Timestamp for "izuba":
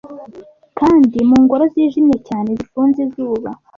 3.05-3.49